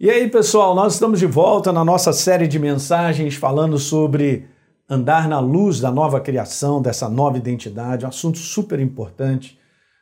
E 0.00 0.08
aí, 0.08 0.30
pessoal, 0.30 0.76
nós 0.76 0.92
estamos 0.92 1.18
de 1.18 1.26
volta 1.26 1.72
na 1.72 1.84
nossa 1.84 2.12
série 2.12 2.46
de 2.46 2.56
mensagens 2.56 3.34
falando 3.34 3.76
sobre 3.78 4.46
andar 4.88 5.28
na 5.28 5.40
luz 5.40 5.80
da 5.80 5.90
nova 5.90 6.20
criação, 6.20 6.80
dessa 6.80 7.08
nova 7.08 7.36
identidade, 7.36 8.04
um 8.04 8.08
assunto 8.08 8.38
super 8.38 8.78
importante. 8.78 9.58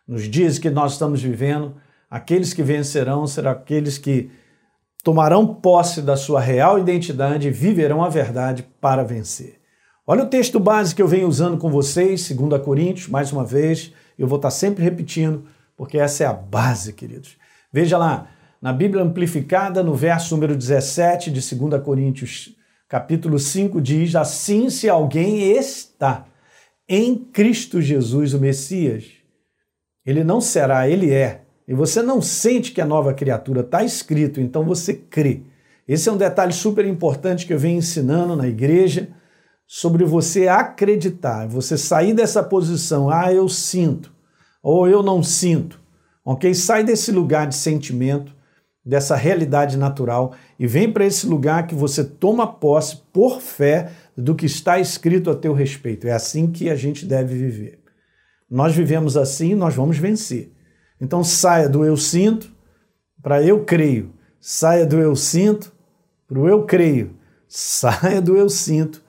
Nos 0.07 0.25
dias 0.25 0.59
que 0.59 0.69
nós 0.69 0.93
estamos 0.93 1.23
vivendo, 1.23 1.77
aqueles 2.11 2.53
que 2.53 2.63
vencerão 2.63 3.27
serão 3.27 3.53
aqueles 3.53 3.97
que 3.97 4.31
tomarão 5.03 5.47
posse 5.47 6.03
da 6.03 6.15
sua 6.15 6.43
real 6.43 6.79
identidade 6.79 7.49
e 7.49 7.51
viverão 7.51 8.05
a 8.05 8.11
verdade 8.11 8.69
para 8.79 9.03
vencer. 9.03 9.59
Olha 10.07 10.25
o 10.25 10.29
texto 10.29 10.61
base 10.61 10.95
que 10.95 11.01
eu 11.01 11.09
venho 11.09 11.27
usando 11.27 11.57
com 11.57 11.71
vocês, 11.71 12.31
2 12.31 12.63
Coríntios, 12.63 13.09
mais 13.09 13.33
uma 13.33 13.47
vez, 13.47 13.95
eu 14.19 14.29
vou 14.29 14.37
estar 14.37 14.51
sempre 14.51 14.85
repetindo, 14.85 15.47
porque 15.75 15.97
essa 15.97 16.23
é 16.23 16.27
a 16.27 16.35
base, 16.35 16.93
queridos. 16.93 17.39
Veja 17.73 17.97
lá, 17.97 18.29
na 18.61 18.73
Bíblia 18.73 19.03
Amplificada, 19.03 19.83
no 19.83 19.95
verso 19.95 20.35
número 20.35 20.57
17 20.57 21.31
de 21.31 21.57
2 21.57 21.83
Coríntios, 21.83 22.57
capítulo 22.89 23.39
5, 23.39 23.81
diz: 23.81 24.15
Assim, 24.15 24.71
se 24.71 24.89
alguém 24.89 25.53
está 25.53 26.27
em 26.89 27.17
Cristo 27.17 27.81
Jesus, 27.81 28.33
o 28.33 28.41
Messias, 28.41 29.05
ele 30.05 30.23
não 30.23 30.41
será, 30.41 30.89
ele 30.89 31.13
é. 31.13 31.43
E 31.69 31.75
você 31.75 32.01
não 32.01 32.23
sente 32.23 32.71
que 32.71 32.81
a 32.81 32.87
nova 32.87 33.13
criatura 33.13 33.61
está 33.61 33.83
escrito, 33.83 34.41
então 34.41 34.65
você 34.65 34.95
crê. 34.95 35.43
Esse 35.87 36.09
é 36.09 36.13
um 36.13 36.17
detalhe 36.17 36.53
super 36.53 36.85
importante 36.87 37.47
que 37.47 37.53
eu 37.53 37.59
venho 37.59 37.79
ensinando 37.79 38.37
na 38.37 38.47
igreja 38.47 39.09
sobre 39.67 40.05
você 40.05 40.47
acreditar, 40.47 41.49
você 41.49 41.77
sair 41.77 42.15
dessa 42.15 42.43
posição, 42.43 43.11
ah, 43.11 43.33
eu 43.33 43.49
sinto, 43.49 44.13
ou 44.63 44.89
eu 44.89 45.03
não 45.03 45.25
sinto, 45.25 45.81
ok? 46.25 46.55
Sai 46.55 46.85
desse 46.85 47.11
lugar 47.11 47.49
de 47.49 47.57
sentimento 47.57 48.36
dessa 48.87 49.17
realidade 49.17 49.77
natural 49.77 50.33
e 50.57 50.65
vem 50.65 50.93
para 50.93 51.05
esse 51.05 51.27
lugar 51.27 51.67
que 51.67 51.75
você 51.75 52.05
toma 52.05 52.47
posse 52.47 52.99
por 53.13 53.41
fé 53.41 53.91
do 54.17 54.33
que 54.33 54.47
está 54.47 54.79
escrito 54.79 55.29
a 55.29 55.35
teu 55.35 55.53
respeito. 55.53 56.07
É 56.07 56.13
assim 56.13 56.53
que 56.53 56.71
a 56.71 56.77
gente 56.77 57.05
deve 57.05 57.35
viver. 57.35 57.81
Nós 58.49 58.77
vivemos 58.77 59.17
assim, 59.17 59.57
nós 59.57 59.75
vamos 59.75 59.99
vencer. 59.99 60.53
Então 61.01 61.25
saia 61.25 61.69
do 61.69 61.85
eu 61.85 61.97
sinto 61.97 62.49
para 63.21 63.43
eu 63.43 63.65
creio. 63.65 64.15
Saia 64.41 64.87
do 64.87 65.01
eu 65.01 65.17
sinto 65.17 65.73
para 66.29 66.39
o 66.39 66.49
eu 66.49 66.65
creio. 66.65 67.17
Saia 67.49 68.23
do 68.23 68.37
eu 68.37 68.49
sinto 68.49 69.03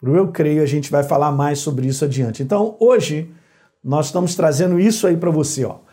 para 0.00 0.10
o 0.10 0.16
eu 0.16 0.28
creio. 0.28 0.62
A 0.62 0.66
gente 0.66 0.92
vai 0.92 1.02
falar 1.02 1.32
mais 1.32 1.58
sobre 1.58 1.88
isso 1.88 2.04
adiante. 2.04 2.40
Então 2.40 2.76
hoje 2.78 3.28
nós 3.82 4.06
estamos 4.06 4.36
trazendo 4.36 4.78
isso 4.78 5.08
aí 5.08 5.16
para 5.16 5.30
você, 5.30 5.64
ó 5.64 5.87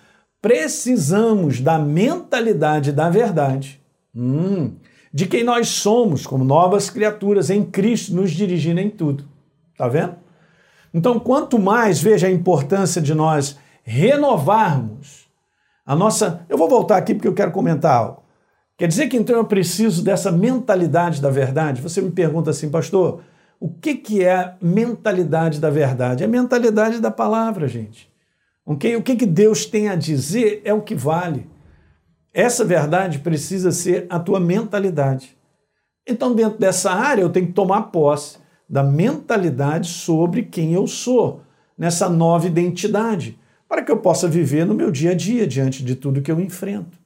precisamos 0.46 1.60
da 1.60 1.80
mentalidade 1.80 2.92
da 2.92 3.10
verdade, 3.10 3.82
hum, 4.16 4.76
de 5.12 5.26
quem 5.26 5.44
nós 5.44 5.70
somos 5.70 6.28
como 6.28 6.44
novas 6.44 6.88
criaturas 6.88 7.50
em 7.50 7.66
Cristo, 7.66 8.14
nos 8.14 8.30
dirigindo 8.30 8.80
em 8.80 8.92
tudo. 8.92 9.23
Tá 9.76 9.88
vendo? 9.88 10.18
Então, 10.94 11.20
quanto 11.20 11.58
mais 11.58 12.00
veja 12.00 12.28
a 12.28 12.32
importância 12.32 13.02
de 13.02 13.16
nós 13.16 13.58
renovarmos 13.82 15.26
a 15.84 15.96
nossa. 15.96 16.46
Eu 16.48 16.60
vou 16.60 16.70
voltar 16.70 16.98
aqui 16.98 17.16
porque 17.16 17.28
eu 17.28 17.34
quero 17.34 17.52
comentar 17.52 17.98
algo. 17.98 18.22
Quer 18.78 18.88
dizer 18.88 19.08
que 19.08 19.18
então 19.18 19.36
eu 19.36 19.46
preciso 19.46 20.04
dessa 20.04 20.32
mentalidade 20.32 21.23
da 21.23 21.32
verdade? 21.32 21.82
Você 21.82 22.04
me 22.04 22.12
pergunta 22.12 22.52
assim, 22.52 22.70
pastor, 22.70 23.23
o 23.60 23.68
que, 23.68 23.96
que 23.96 24.23
é 24.23 24.54
mentalidade 24.62 25.60
da 25.60 25.72
verdade? 25.72 26.23
É 26.23 26.28
mentalidade 26.28 27.00
da 27.00 27.10
palavra, 27.10 27.68
gente. 27.68 28.14
O 28.66 28.75
que, 28.75 28.99
que 28.99 29.25
Deus 29.27 29.66
tem 29.66 29.89
a 29.89 29.95
dizer 29.95 30.61
é 30.66 30.73
o 30.73 30.81
que 30.81 30.95
vale. 30.95 31.47
Essa 32.33 32.66
verdade 32.66 33.19
precisa 33.19 33.71
ser 33.71 34.08
a 34.09 34.19
tua 34.19 34.39
mentalidade. 34.39 35.38
Então, 36.08 36.33
dentro 36.33 36.59
dessa 36.59 36.91
área, 36.91 37.21
eu 37.21 37.30
tenho 37.30 37.47
que 37.47 37.53
tomar 37.53 37.83
posse 37.83 38.39
da 38.67 38.83
mentalidade 38.83 39.88
sobre 39.88 40.43
quem 40.43 40.73
eu 40.73 40.88
sou, 40.88 41.41
nessa 41.77 42.09
nova 42.09 42.48
identidade, 42.48 43.39
para 43.70 43.83
que 43.83 43.92
eu 43.92 43.98
possa 43.98 44.27
viver 44.27 44.65
no 44.65 44.73
meu 44.73 44.92
dia 44.92 45.11
a 45.11 45.15
dia, 45.15 45.45
diante 45.45 45.83
de 45.83 45.95
tudo 45.95 46.21
que 46.21 46.31
eu 46.31 46.39
enfrento. 46.39 46.98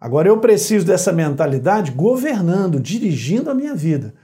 Agora, 0.00 0.28
eu 0.28 0.38
preciso 0.38 0.86
dessa 0.86 1.12
mentalidade 1.12 1.90
governando, 1.90 2.80
dirigindo 2.80 3.50
a 3.50 3.54
minha 3.54 3.74
vida. 3.74 4.14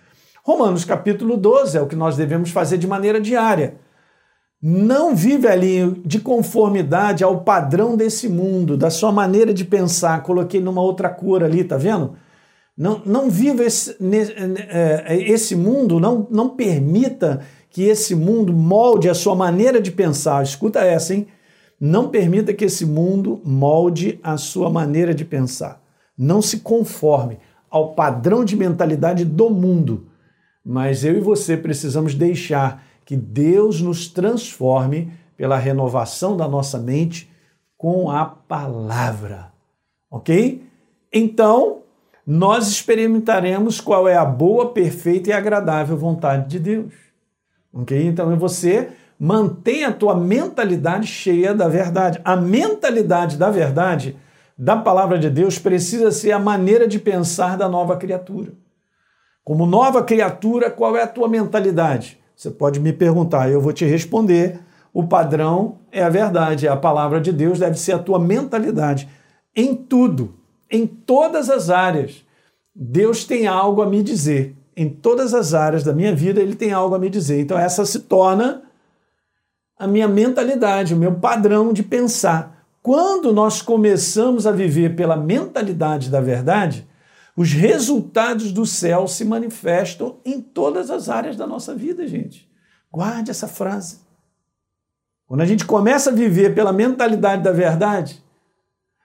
Romanos 0.42 0.84
capítulo 0.84 1.36
12 1.36 1.76
é 1.76 1.80
o 1.80 1.86
que 1.86 1.96
nós 1.96 2.16
devemos 2.16 2.50
fazer 2.50 2.78
de 2.78 2.86
maneira 2.86 3.20
diária 3.20 3.76
não 4.66 5.14
vive 5.14 5.46
ali 5.46 5.90
de 6.06 6.18
conformidade 6.18 7.22
ao 7.22 7.42
padrão 7.42 7.98
desse 7.98 8.30
mundo, 8.30 8.78
da 8.78 8.88
sua 8.88 9.12
maneira 9.12 9.52
de 9.52 9.62
pensar. 9.62 10.22
Coloquei 10.22 10.58
numa 10.58 10.80
outra 10.80 11.10
cor 11.10 11.44
ali, 11.44 11.62
tá 11.62 11.76
vendo? 11.76 12.14
Não, 12.74 13.02
não 13.04 13.28
viva 13.28 13.62
esse, 13.62 13.94
é, 14.70 15.20
esse 15.20 15.54
mundo, 15.54 16.00
não, 16.00 16.26
não 16.30 16.48
permita 16.48 17.42
que 17.68 17.82
esse 17.82 18.14
mundo 18.14 18.54
molde 18.54 19.10
a 19.10 19.12
sua 19.12 19.34
maneira 19.34 19.82
de 19.82 19.90
pensar. 19.90 20.42
Escuta 20.42 20.80
essa, 20.80 21.12
hein? 21.12 21.26
Não 21.78 22.08
permita 22.08 22.54
que 22.54 22.64
esse 22.64 22.86
mundo 22.86 23.42
molde 23.44 24.18
a 24.22 24.38
sua 24.38 24.70
maneira 24.70 25.12
de 25.12 25.26
pensar. 25.26 25.82
Não 26.16 26.40
se 26.40 26.60
conforme 26.60 27.38
ao 27.70 27.94
padrão 27.94 28.42
de 28.42 28.56
mentalidade 28.56 29.26
do 29.26 29.50
mundo. 29.50 30.06
Mas 30.64 31.04
eu 31.04 31.18
e 31.18 31.20
você 31.20 31.54
precisamos 31.54 32.14
deixar 32.14 32.82
que 33.04 33.16
Deus 33.16 33.80
nos 33.80 34.08
transforme 34.08 35.12
pela 35.36 35.58
renovação 35.58 36.36
da 36.36 36.48
nossa 36.48 36.78
mente 36.78 37.30
com 37.76 38.10
a 38.10 38.24
palavra. 38.24 39.52
Ok? 40.10 40.64
Então, 41.12 41.82
nós 42.26 42.68
experimentaremos 42.68 43.80
qual 43.80 44.08
é 44.08 44.16
a 44.16 44.24
boa, 44.24 44.72
perfeita 44.72 45.30
e 45.30 45.32
agradável 45.32 45.96
vontade 45.96 46.48
de 46.48 46.58
Deus. 46.58 46.92
Ok? 47.72 48.06
Então, 48.06 48.34
você 48.36 48.90
mantém 49.18 49.84
a 49.84 49.92
tua 49.92 50.14
mentalidade 50.14 51.06
cheia 51.06 51.54
da 51.54 51.68
verdade. 51.68 52.20
A 52.24 52.36
mentalidade 52.36 53.36
da 53.36 53.50
verdade, 53.50 54.16
da 54.56 54.76
palavra 54.76 55.18
de 55.18 55.28
Deus, 55.28 55.58
precisa 55.58 56.10
ser 56.10 56.32
a 56.32 56.38
maneira 56.38 56.88
de 56.88 56.98
pensar 56.98 57.56
da 57.56 57.68
nova 57.68 57.96
criatura. 57.96 58.52
Como 59.42 59.66
nova 59.66 60.02
criatura, 60.02 60.70
qual 60.70 60.96
é 60.96 61.02
a 61.02 61.06
tua 61.06 61.28
mentalidade? 61.28 62.18
Você 62.36 62.50
pode 62.50 62.80
me 62.80 62.92
perguntar, 62.92 63.50
eu 63.50 63.60
vou 63.60 63.72
te 63.72 63.84
responder. 63.84 64.60
O 64.92 65.04
padrão 65.04 65.76
é 65.90 66.02
a 66.02 66.08
verdade, 66.08 66.68
a 66.68 66.76
palavra 66.76 67.20
de 67.20 67.32
Deus, 67.32 67.58
deve 67.58 67.78
ser 67.78 67.92
a 67.92 67.98
tua 67.98 68.18
mentalidade. 68.18 69.08
Em 69.54 69.74
tudo, 69.74 70.34
em 70.70 70.86
todas 70.86 71.48
as 71.50 71.70
áreas, 71.70 72.24
Deus 72.74 73.24
tem 73.24 73.46
algo 73.46 73.82
a 73.82 73.86
me 73.86 74.02
dizer. 74.02 74.54
Em 74.76 74.88
todas 74.88 75.32
as 75.32 75.54
áreas 75.54 75.84
da 75.84 75.92
minha 75.92 76.14
vida, 76.14 76.40
Ele 76.40 76.56
tem 76.56 76.72
algo 76.72 76.94
a 76.94 76.98
me 76.98 77.08
dizer. 77.08 77.40
Então, 77.40 77.58
essa 77.58 77.84
se 77.84 78.00
torna 78.00 78.62
a 79.78 79.86
minha 79.86 80.08
mentalidade, 80.08 80.94
o 80.94 80.96
meu 80.96 81.14
padrão 81.14 81.72
de 81.72 81.82
pensar. 81.82 82.64
Quando 82.82 83.32
nós 83.32 83.62
começamos 83.62 84.46
a 84.46 84.52
viver 84.52 84.94
pela 84.94 85.16
mentalidade 85.16 86.10
da 86.10 86.20
verdade, 86.20 86.86
os 87.36 87.52
resultados 87.52 88.52
do 88.52 88.64
céu 88.64 89.08
se 89.08 89.24
manifestam 89.24 90.18
em 90.24 90.40
todas 90.40 90.90
as 90.90 91.08
áreas 91.08 91.36
da 91.36 91.46
nossa 91.46 91.74
vida, 91.74 92.06
gente. 92.06 92.48
Guarde 92.92 93.30
essa 93.30 93.48
frase. 93.48 93.98
Quando 95.26 95.40
a 95.40 95.46
gente 95.46 95.64
começa 95.64 96.10
a 96.10 96.14
viver 96.14 96.54
pela 96.54 96.72
mentalidade 96.72 97.42
da 97.42 97.50
verdade, 97.50 98.22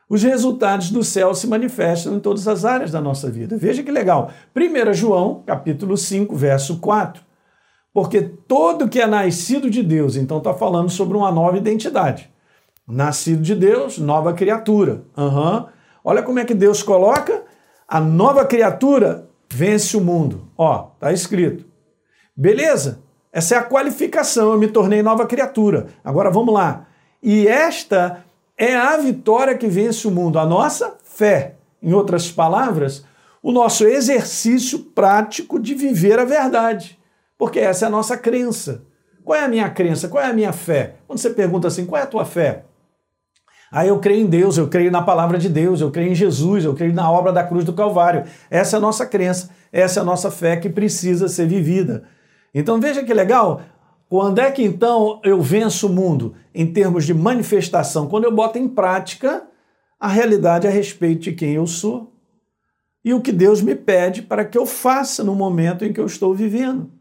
os 0.07 0.21
resultados 0.21 0.91
do 0.91 1.03
céu 1.03 1.33
se 1.33 1.47
manifestam 1.47 2.15
em 2.15 2.19
todas 2.19 2.47
as 2.47 2.65
áreas 2.65 2.91
da 2.91 3.01
nossa 3.01 3.29
vida. 3.29 3.57
Veja 3.57 3.81
que 3.81 3.91
legal. 3.91 4.31
1 4.55 4.93
João, 4.93 5.43
capítulo 5.45 5.97
5, 5.97 6.35
verso 6.35 6.79
4. 6.79 7.23
Porque 7.93 8.21
todo 8.21 8.87
que 8.87 8.99
é 8.99 9.07
nascido 9.07 9.69
de 9.69 9.81
Deus, 9.81 10.15
então 10.15 10.37
está 10.37 10.53
falando 10.53 10.89
sobre 10.89 11.17
uma 11.17 11.31
nova 11.31 11.57
identidade. 11.57 12.29
Nascido 12.87 13.41
de 13.41 13.55
Deus, 13.55 13.97
nova 13.97 14.33
criatura. 14.33 15.03
Uhum. 15.15 15.65
Olha 16.03 16.23
como 16.23 16.39
é 16.39 16.45
que 16.45 16.53
Deus 16.53 16.81
coloca 16.81 17.38
a 17.89 17.99
nova 17.99 18.45
criatura 18.45 19.27
vence 19.51 19.97
o 19.97 20.01
mundo. 20.01 20.47
Ó, 20.55 20.91
tá 20.99 21.11
escrito. 21.11 21.65
Beleza? 22.37 23.01
Essa 23.33 23.55
é 23.55 23.57
a 23.57 23.63
qualificação. 23.63 24.51
Eu 24.51 24.59
me 24.59 24.67
tornei 24.67 25.01
nova 25.01 25.25
criatura. 25.25 25.87
Agora 26.03 26.29
vamos 26.29 26.53
lá. 26.53 26.85
E 27.21 27.47
esta 27.47 28.23
é 28.55 28.75
a 28.75 28.95
vitória 28.97 29.57
que 29.57 29.67
vence 29.67 30.07
o 30.07 30.11
mundo, 30.11 30.37
a 30.37 30.45
nossa 30.45 30.97
fé. 31.03 31.55
Em 31.81 31.91
outras 31.91 32.31
palavras, 32.31 33.03
o 33.41 33.51
nosso 33.51 33.85
exercício 33.87 34.79
prático 34.79 35.59
de 35.59 35.73
viver 35.73 36.19
a 36.19 36.25
verdade. 36.25 36.99
Porque 37.39 37.59
essa 37.59 37.85
é 37.85 37.87
a 37.87 37.91
nossa 37.91 38.15
crença. 38.15 38.83
Qual 39.23 39.37
é 39.37 39.45
a 39.45 39.49
minha 39.49 39.69
crença? 39.69 40.07
Qual 40.07 40.23
é 40.23 40.27
a 40.27 40.33
minha 40.33 40.53
fé? 40.53 40.95
Quando 41.07 41.17
você 41.17 41.31
pergunta 41.31 41.67
assim, 41.67 41.87
qual 41.87 41.99
é 41.99 42.03
a 42.03 42.07
tua 42.07 42.25
fé? 42.25 42.65
Aí 43.71 43.87
eu 43.87 43.99
creio 43.99 44.25
em 44.25 44.27
Deus, 44.27 44.57
eu 44.57 44.67
creio 44.67 44.91
na 44.91 45.01
palavra 45.01 45.37
de 45.37 45.47
Deus, 45.47 45.81
eu 45.81 45.91
creio 45.91 46.11
em 46.11 46.15
Jesus, 46.15 46.65
eu 46.65 46.73
creio 46.73 46.93
na 46.93 47.11
obra 47.11 47.31
da 47.31 47.43
cruz 47.43 47.63
do 47.63 47.73
Calvário. 47.73 48.23
Essa 48.49 48.75
é 48.75 48.77
a 48.77 48.81
nossa 48.81 49.05
crença, 49.05 49.49
essa 49.71 49.99
é 49.99 50.01
a 50.01 50.05
nossa 50.05 50.31
fé 50.31 50.57
que 50.57 50.69
precisa 50.69 51.27
ser 51.27 51.47
vivida. 51.47 52.03
Então 52.53 52.79
veja 52.79 53.03
que 53.03 53.13
legal. 53.13 53.61
Quando 54.09 54.39
é 54.39 54.49
que 54.49 54.63
então 54.63 55.21
eu 55.23 55.39
venço 55.39 55.85
o 55.85 55.93
mundo 55.93 56.33
em 56.53 56.65
termos 56.65 57.05
de 57.05 57.13
manifestação? 57.13 58.07
Quando 58.07 58.23
eu 58.23 58.31
boto 58.31 58.57
em 58.57 58.67
prática 58.67 59.43
a 59.99 60.07
realidade 60.07 60.65
a 60.65 60.71
respeito 60.71 61.21
de 61.23 61.33
quem 61.33 61.53
eu 61.53 61.67
sou. 61.67 62.13
e 63.03 63.13
o 63.13 63.21
que 63.21 63.31
Deus 63.31 63.61
me 63.61 63.75
pede 63.75 64.21
para 64.21 64.43
que 64.45 64.57
eu 64.57 64.65
faça 64.65 65.23
no 65.23 65.33
momento 65.33 65.85
em 65.85 65.93
que 65.93 65.99
eu 65.99 66.05
estou 66.05 66.33
vivendo. 66.33 66.91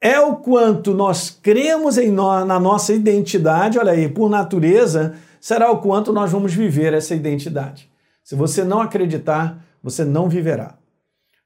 É 0.00 0.18
o 0.20 0.36
quanto 0.36 0.92
nós 0.92 1.30
cremos 1.30 1.96
em 1.96 2.10
nós, 2.10 2.46
na 2.46 2.58
nossa 2.58 2.92
identidade, 2.92 3.78
olha 3.78 3.92
aí, 3.92 4.08
por 4.08 4.28
natureza, 4.28 5.14
será 5.42 5.72
o 5.72 5.80
quanto 5.80 6.12
nós 6.12 6.30
vamos 6.30 6.54
viver 6.54 6.94
essa 6.94 7.16
identidade. 7.16 7.90
Se 8.22 8.36
você 8.36 8.62
não 8.62 8.80
acreditar, 8.80 9.66
você 9.82 10.04
não 10.04 10.28
viverá. 10.28 10.78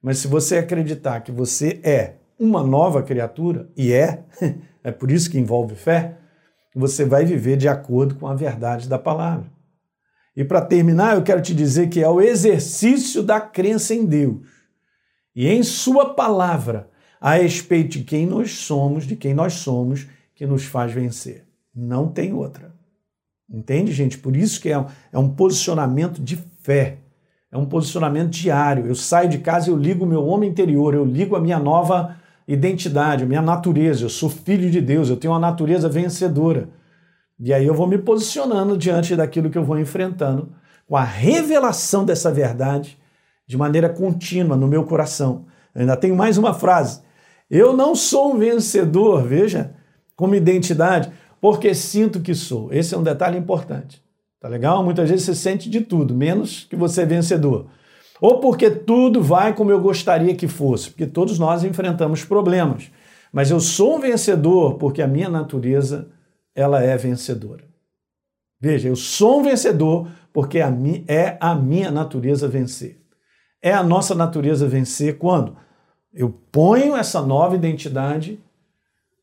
Mas 0.03 0.19
se 0.19 0.29
você 0.29 0.59
acreditar 0.59 1.23
que 1.23 1.33
você 1.33 1.81
é 1.83 2.17
uma 2.39 2.63
nova 2.63 3.03
criatura, 3.03 3.71
e 3.75 3.95
é, 3.95 4.23
é 4.85 4.93
por 4.93 5.11
isso 5.11 5.31
que 5.31 5.39
envolve 5.39 5.75
fé, 5.75 6.19
você 6.75 7.07
vai 7.07 7.25
viver 7.25 7.57
de 7.57 7.69
acordo 7.69 8.17
com 8.17 8.27
a 8.27 8.35
verdade 8.35 8.87
da 8.87 8.99
palavra. 8.99 9.51
E 10.37 10.45
para 10.45 10.61
terminar, 10.61 11.17
eu 11.17 11.23
quero 11.23 11.41
te 11.41 11.55
dizer 11.55 11.89
que 11.89 12.03
é 12.03 12.09
o 12.09 12.21
exercício 12.21 13.23
da 13.23 13.41
crença 13.41 13.95
em 13.95 14.05
Deus 14.05 14.47
e 15.35 15.49
em 15.49 15.63
Sua 15.63 16.13
palavra 16.13 16.91
a 17.19 17.37
respeito 17.37 17.93
de 17.93 18.05
quem 18.05 18.27
nós 18.27 18.51
somos, 18.51 19.07
de 19.07 19.17
quem 19.17 19.33
nós 19.33 19.55
somos, 19.55 20.07
que 20.35 20.45
nos 20.45 20.67
faz 20.67 20.93
vencer. 20.93 21.47
Não 21.75 22.09
tem 22.09 22.35
outra. 22.35 22.77
Entende, 23.49 23.93
gente? 23.93 24.19
Por 24.19 24.37
isso 24.37 24.61
que 24.61 24.69
é 24.69 24.79
um, 24.79 24.87
é 25.13 25.19
um 25.19 25.29
posicionamento 25.29 26.21
de 26.21 26.37
fé. 26.63 26.99
É 27.51 27.57
um 27.57 27.65
posicionamento 27.65 28.31
diário. 28.31 28.87
Eu 28.87 28.95
saio 28.95 29.29
de 29.29 29.39
casa 29.39 29.71
eu 29.71 29.77
ligo 29.77 30.05
o 30.05 30.09
meu 30.09 30.27
homem 30.27 30.51
interior, 30.51 30.95
eu 30.95 31.05
ligo 31.05 31.37
a 31.37 31.41
minha 31.41 31.59
nova 31.59 32.17
identidade, 32.47 33.25
a 33.25 33.27
minha 33.27 33.43
natureza. 33.43 34.05
Eu 34.05 34.09
sou 34.09 34.29
filho 34.29 34.71
de 34.71 34.81
Deus, 34.81 35.09
eu 35.09 35.17
tenho 35.17 35.33
uma 35.33 35.41
natureza 35.41 35.89
vencedora. 35.89 36.69
E 37.39 37.53
aí 37.53 37.67
eu 37.67 37.75
vou 37.75 37.87
me 37.87 37.99
posicionando 37.99 38.77
diante 38.77 39.15
daquilo 39.15 39.51
que 39.51 39.59
eu 39.59 39.65
vou 39.65 39.79
enfrentando, 39.79 40.53
com 40.89 40.97
a 40.97 41.05
revelação 41.05 42.05
dessa 42.05 42.31
verdade 42.31 42.99
de 43.47 43.57
maneira 43.57 43.89
contínua 43.89 44.57
no 44.57 44.67
meu 44.67 44.85
coração. 44.85 45.45
Eu 45.75 45.83
ainda 45.83 45.97
tenho 45.97 46.17
mais 46.17 46.39
uma 46.39 46.55
frase. 46.55 47.01
Eu 47.49 47.77
não 47.77 47.95
sou 47.95 48.35
um 48.35 48.39
vencedor, 48.39 49.23
veja, 49.23 49.75
como 50.17 50.35
identidade, 50.35 51.13
porque 51.41 51.75
sinto 51.75 52.21
que 52.21 52.35
sou. 52.35 52.73
Esse 52.73 52.95
é 52.95 52.99
um 52.99 53.03
detalhe 53.03 53.39
importante. 53.39 54.03
Tá 54.41 54.49
legal? 54.49 54.83
Muitas 54.85 55.09
vezes 55.09 55.25
você 55.25 55.35
sente 55.35 55.69
de 55.69 55.81
tudo, 55.81 56.15
menos 56.15 56.65
que 56.69 56.77
você 56.77 57.03
é 57.03 57.07
vencedor. 57.07 57.67
Ou 58.21 58.41
porque 58.41 58.71
tudo 58.71 59.23
vai 59.23 59.55
como 59.55 59.71
eu 59.71 59.81
gostaria 59.81 60.35
que 60.35 60.49
fosse, 60.49 60.91
porque 60.91 61.07
todos 61.07 61.39
nós 61.39 61.65
enfrentamos 61.65 62.25
problemas. 62.25 62.91
Mas 63.33 63.51
eu 63.51 63.61
sou 63.61 63.97
um 63.97 64.01
vencedor 64.01 64.75
porque 64.75 65.03
a 65.03 65.09
minha 65.09 65.29
natureza 65.29 66.09
ela 66.55 66.83
é 66.83 66.97
vencedora. 66.97 67.65
Veja, 68.59 68.89
eu 68.89 68.97
sou 68.97 69.41
um 69.41 69.43
vencedor 69.43 70.09
porque 70.33 70.59
é 70.59 71.37
a 71.41 71.55
minha 71.55 71.91
natureza 71.91 72.49
vencer. 72.49 73.03
É 73.61 73.73
a 73.73 73.83
nossa 73.83 74.15
natureza 74.15 74.67
vencer 74.67 75.19
quando 75.19 75.57
eu 76.15 76.31
ponho 76.31 76.97
essa 76.97 77.21
nova 77.21 77.55
identidade 77.55 78.41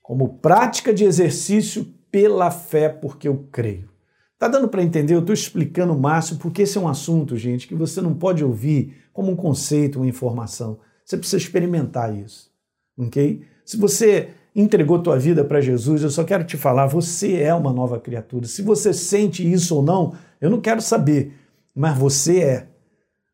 como 0.02 0.38
prática 0.38 0.94
de 0.94 1.06
exercício 1.06 1.88
pela 2.14 2.52
fé, 2.52 2.90
porque 2.90 3.28
eu 3.28 3.48
creio. 3.52 3.90
Tá 4.38 4.48
dando 4.48 4.68
para 4.68 4.84
entender? 4.84 5.16
Eu 5.16 5.22
estou 5.22 5.34
explicando 5.34 5.94
o 5.94 6.00
máximo, 6.00 6.40
porque 6.40 6.62
esse 6.62 6.78
é 6.78 6.82
um 6.82 6.88
assunto, 6.88 7.36
gente, 7.36 7.68
que 7.68 7.74
você 7.74 8.02
não 8.02 8.14
pode 8.14 8.44
ouvir 8.44 8.96
como 9.12 9.32
um 9.32 9.36
conceito, 9.36 9.98
uma 9.98 10.06
informação. 10.06 10.78
Você 11.04 11.18
precisa 11.18 11.42
experimentar 11.42 12.16
isso, 12.16 12.52
ok? 12.96 13.42
Se 13.66 13.78
você 13.78 14.30
entregou 14.56 15.02
tua 15.02 15.18
vida 15.18 15.44
para 15.44 15.60
Jesus, 15.60 16.04
eu 16.04 16.12
só 16.12 16.24
quero 16.24 16.44
te 16.44 16.56
falar, 16.56 16.86
você 16.86 17.42
é 17.42 17.52
uma 17.52 17.74
nova 17.74 18.00
criatura. 18.00 18.46
Se 18.46 18.62
você 18.62 18.94
sente 18.94 19.52
isso 19.52 19.76
ou 19.76 19.82
não, 19.82 20.14
eu 20.40 20.52
não 20.52 20.62
quero 20.62 20.84
saber, 20.84 21.34
mas 21.76 21.98
você 21.98 22.42
é. 22.42 22.68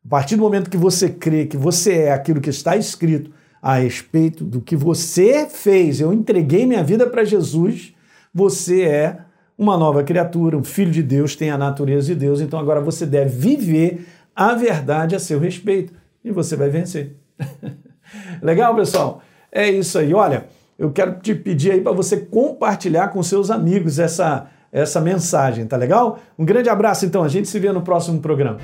A 0.02 0.08
partir 0.08 0.36
do 0.36 0.42
momento 0.42 0.70
que 0.70 0.78
você 0.78 1.10
crê 1.10 1.44
que 1.44 1.58
você 1.58 2.04
é 2.04 2.12
aquilo 2.12 2.40
que 2.40 2.48
está 2.48 2.78
escrito 2.78 3.30
a 3.60 3.74
respeito 3.74 4.42
do 4.42 4.62
que 4.62 4.74
você 4.74 5.46
fez, 5.46 6.00
eu 6.00 6.14
entreguei 6.14 6.64
minha 6.64 6.82
vida 6.82 7.06
para 7.06 7.24
Jesus, 7.24 7.94
você 8.32 8.82
é 8.82 9.18
uma 9.58 9.76
nova 9.76 10.02
criatura, 10.02 10.56
um 10.56 10.64
filho 10.64 10.90
de 10.90 11.02
Deus, 11.02 11.36
tem 11.36 11.50
a 11.50 11.58
natureza 11.58 12.06
de 12.06 12.14
Deus, 12.14 12.40
então 12.40 12.58
agora 12.58 12.80
você 12.80 13.04
deve 13.04 13.30
viver 13.30 14.06
a 14.34 14.54
verdade 14.54 15.14
a 15.14 15.18
seu 15.18 15.38
respeito 15.38 15.92
e 16.24 16.30
você 16.30 16.56
vai 16.56 16.70
vencer. 16.70 17.16
Legal, 18.40 18.74
pessoal? 18.74 19.22
É 19.52 19.68
isso 19.68 19.98
aí. 19.98 20.14
Olha, 20.14 20.46
eu 20.78 20.90
quero 20.90 21.18
te 21.20 21.34
pedir 21.34 21.72
aí 21.72 21.80
para 21.80 21.92
você 21.92 22.16
compartilhar 22.16 23.08
com 23.08 23.22
seus 23.22 23.50
amigos 23.50 23.98
essa, 23.98 24.46
essa 24.72 25.00
mensagem, 25.00 25.66
tá 25.66 25.76
legal? 25.76 26.18
Um 26.38 26.44
grande 26.44 26.70
abraço 26.70 27.04
então, 27.04 27.22
a 27.22 27.28
gente 27.28 27.48
se 27.48 27.58
vê 27.58 27.70
no 27.70 27.82
próximo 27.82 28.20
programa. 28.20 28.58